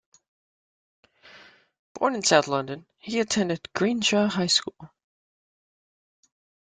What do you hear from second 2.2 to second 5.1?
south London, he attended Greenshaw High School.